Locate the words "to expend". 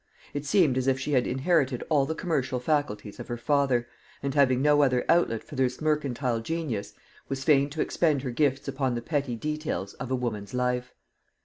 7.69-8.23